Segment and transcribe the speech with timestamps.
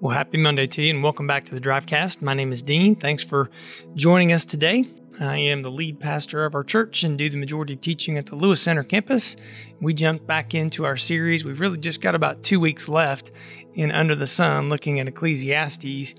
[0.00, 2.22] Well, happy Monday to you, and welcome back to the Drivecast.
[2.22, 2.94] My name is Dean.
[2.94, 3.50] Thanks for
[3.96, 4.84] joining us today.
[5.18, 8.26] I am the lead pastor of our church and do the majority of teaching at
[8.26, 9.36] the Lewis Center campus.
[9.80, 11.44] We jumped back into our series.
[11.44, 13.32] We've really just got about two weeks left
[13.74, 16.14] in Under the Sun, looking at Ecclesiastes.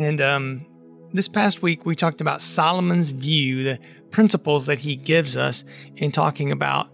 [0.00, 0.66] And um,
[1.12, 3.78] this past week, we talked about Solomon's view, the
[4.10, 6.90] principles that he gives us in talking about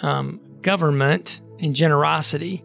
[0.00, 2.62] um, government and generosity.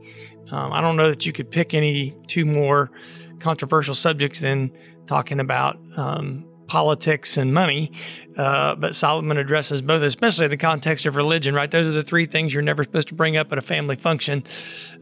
[0.51, 2.91] Um, I don't know that you could pick any two more
[3.39, 4.71] controversial subjects than
[5.07, 7.91] talking about um, politics and money.
[8.37, 11.69] Uh, but Solomon addresses both, especially in the context of religion, right?
[11.69, 14.43] Those are the three things you're never supposed to bring up at a family function.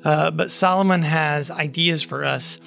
[0.04, 2.60] Uh, but Solomon has ideas for us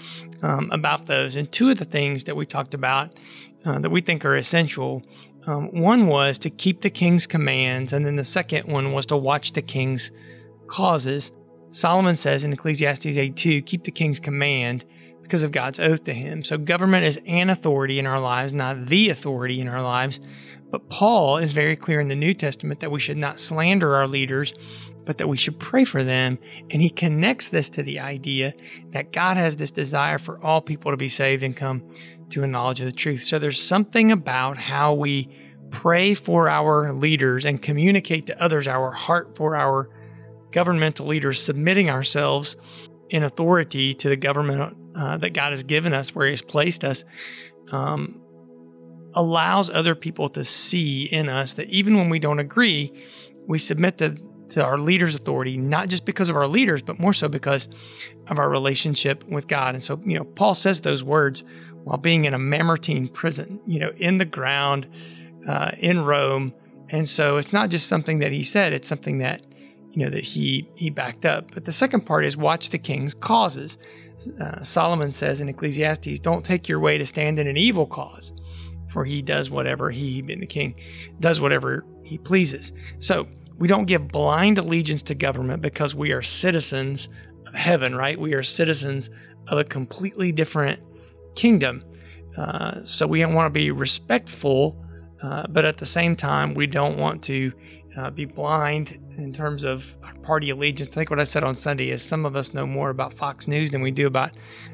[0.42, 1.36] um, about those.
[1.36, 3.12] And two of the things that we talked about
[3.64, 5.02] uh, that we think are essential
[5.46, 9.16] um, one was to keep the king's commands, and then the second one was to
[9.16, 10.10] watch the king's
[10.66, 11.30] causes.
[11.76, 14.86] Solomon says in Ecclesiastes 8 2, keep the king's command
[15.20, 16.42] because of God's oath to him.
[16.42, 20.18] So government is an authority in our lives, not the authority in our lives.
[20.70, 24.08] But Paul is very clear in the New Testament that we should not slander our
[24.08, 24.54] leaders,
[25.04, 26.38] but that we should pray for them.
[26.70, 28.54] And he connects this to the idea
[28.92, 31.86] that God has this desire for all people to be saved and come
[32.30, 33.20] to a knowledge of the truth.
[33.20, 35.28] So there's something about how we
[35.70, 39.90] pray for our leaders and communicate to others our heart for our
[40.56, 42.56] governmental leaders, submitting ourselves
[43.10, 46.82] in authority to the government uh, that God has given us, where He has placed
[46.82, 47.04] us,
[47.72, 48.18] um,
[49.12, 52.90] allows other people to see in us that even when we don't agree,
[53.46, 54.16] we submit to,
[54.48, 57.68] to our leaders' authority, not just because of our leaders, but more so because
[58.28, 59.74] of our relationship with God.
[59.74, 61.44] And so, you know, Paul says those words
[61.84, 64.86] while being in a Mamertine prison, you know, in the ground
[65.46, 66.54] uh, in Rome.
[66.88, 69.42] And so it's not just something that he said, it's something that
[69.96, 71.52] you know that he he backed up.
[71.54, 73.78] But the second part is watch the king's causes.
[74.40, 78.32] Uh, Solomon says in Ecclesiastes, "Don't take your way to stand in an evil cause,
[78.88, 80.74] for he does whatever he, being the king,
[81.18, 83.26] does whatever he pleases." So
[83.58, 87.08] we don't give blind allegiance to government because we are citizens
[87.46, 88.20] of heaven, right?
[88.20, 89.08] We are citizens
[89.48, 90.80] of a completely different
[91.36, 91.82] kingdom.
[92.36, 94.76] Uh, so we want to be respectful,
[95.22, 97.50] uh, but at the same time, we don't want to
[97.96, 100.90] uh, be blind in terms of party allegiance.
[100.90, 103.48] I think what I said on Sunday is some of us know more about Fox
[103.48, 104.32] News than we do about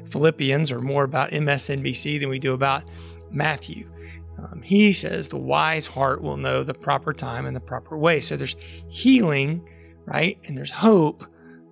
[0.09, 2.83] Philippians or more about MSNBC than we do about
[3.31, 3.89] Matthew.
[4.37, 8.19] Um, he says the wise heart will know the proper time and the proper way.
[8.19, 8.57] So there's
[8.89, 9.67] healing,
[10.05, 10.37] right?
[10.45, 11.25] And there's hope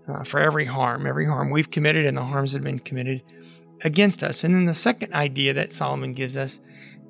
[0.08, 3.24] uh, for every harm, every harm we've committed and the harms that have been committed
[3.84, 4.44] against us.
[4.44, 6.62] And then the second idea that Solomon gives us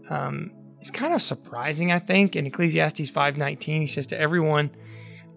[0.09, 0.51] um,
[0.81, 2.35] is kind of surprising, I think.
[2.35, 4.71] In Ecclesiastes 5:19, he says to everyone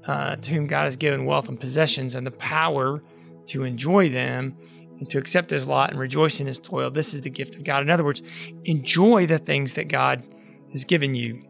[0.07, 3.03] uh, to whom God has given wealth and possessions and the power
[3.47, 4.57] to enjoy them
[4.99, 6.91] and to accept his lot and rejoice in his toil.
[6.91, 7.83] This is the gift of God.
[7.83, 8.23] In other words,
[8.65, 10.25] enjoy the things that God
[10.73, 11.43] has given you.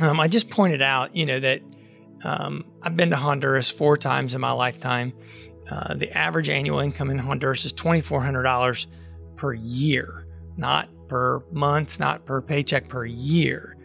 [0.00, 1.62] Um, I just pointed out, you know, that
[2.24, 5.12] um, I've been to Honduras four times in my lifetime.
[5.70, 8.86] Uh, the average annual income in Honduras is $2,400
[9.36, 13.76] per year, not per month, not per paycheck, per year.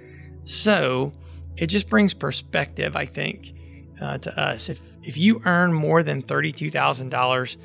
[0.44, 1.12] So
[1.58, 3.54] it just brings perspective, I think,
[4.02, 4.70] uh, to us.
[4.70, 7.58] If if you earn more than thirty two thousand dollars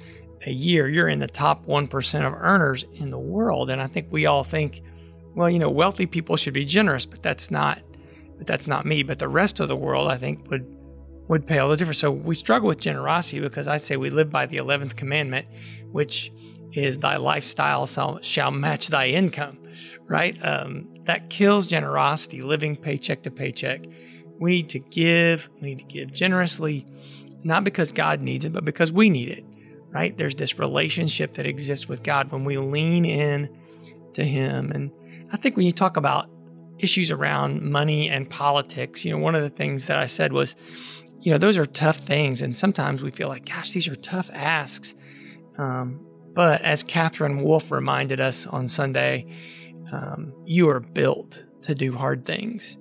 [0.44, 3.70] a year, you're in the top one percent of earners in the world.
[3.70, 4.82] And I think we all think,
[5.34, 7.80] well, you know, wealthy people should be generous, but that's not.
[8.38, 9.02] But that's not me.
[9.02, 10.66] But the rest of the world, I think, would
[11.28, 11.98] would pay all the difference.
[11.98, 15.46] So we struggle with generosity because I say we live by the eleventh commandment,
[15.90, 16.30] which
[16.72, 17.86] is thy lifestyle
[18.22, 19.58] shall match thy income,
[20.06, 20.36] right?
[20.44, 23.86] Um, that kills generosity, living paycheck to paycheck.
[24.38, 26.86] We need to give, we need to give generously,
[27.44, 29.44] not because God needs it, but because we need it,
[29.90, 30.16] right?
[30.16, 33.48] There's this relationship that exists with God when we lean in
[34.14, 34.72] to Him.
[34.72, 34.90] And
[35.32, 36.28] I think when you talk about
[36.78, 40.56] issues around money and politics, you know, one of the things that I said was,
[41.20, 42.42] you know, those are tough things.
[42.42, 44.94] And sometimes we feel like, gosh, these are tough asks.
[45.58, 46.05] Um,
[46.36, 49.26] but as Katherine Wolf reminded us on Sunday,
[49.90, 52.78] um, you are built to do hard things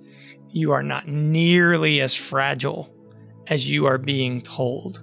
[0.56, 2.90] you are not nearly as fragile
[3.48, 5.02] as you are being told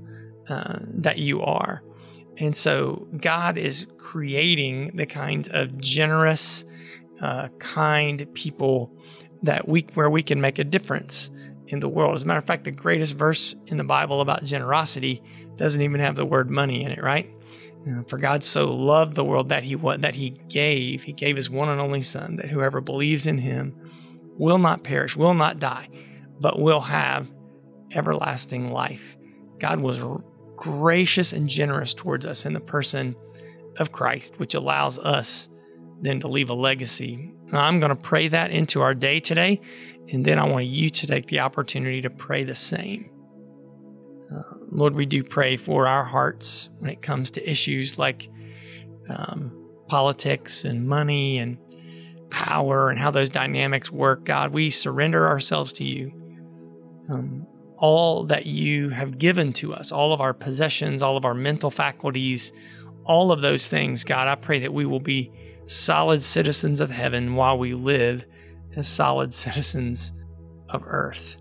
[0.50, 1.84] uh, that you are.
[2.38, 6.66] And so God is creating the kind of generous,
[7.22, 8.92] uh, kind people
[9.44, 11.30] that we where we can make a difference
[11.68, 12.16] in the world.
[12.16, 15.22] As a matter of fact, the greatest verse in the Bible about generosity
[15.56, 17.30] doesn't even have the word money in it, right?
[18.08, 21.70] For God so loved the world that he that he gave, he gave his one
[21.70, 23.76] and only son that whoever believes in him
[24.38, 25.90] will not perish, will not die,
[26.40, 27.30] but will have
[27.94, 29.18] everlasting life.
[29.60, 30.04] God was
[30.56, 33.16] gracious and generous towards us in the person
[33.78, 35.50] of Christ, which allows us
[36.02, 37.34] then to leave a legacy.
[37.52, 39.62] Now, I'm going to pray that into our day today,
[40.12, 43.10] and then I want you to take the opportunity to pray the same.
[44.74, 48.28] Lord, we do pray for our hearts when it comes to issues like
[49.08, 51.60] um, politics and money and
[52.32, 54.26] power and how those dynamics work.
[54.26, 56.12] God, we surrender ourselves to you.
[57.08, 57.46] Um,
[57.78, 61.70] all that you have given to us, all of our possessions, all of our mental
[61.70, 62.52] faculties,
[63.04, 65.32] all of those things, God, I pray that we will be
[65.66, 68.26] solid citizens of heaven while we live
[68.76, 70.14] as solid citizens
[70.70, 71.38] of earth.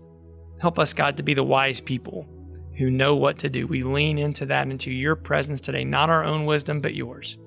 [0.59, 2.27] Help us, God, to be the wise people
[2.75, 3.67] who know what to do.
[3.67, 7.37] We lean into that, into your presence today, not our own wisdom, but yours.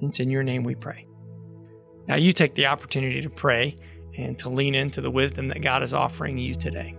[0.00, 1.06] It's in your name we pray.
[2.08, 3.76] Now you take the opportunity to pray
[4.16, 6.96] and to lean into the wisdom that God is offering you today.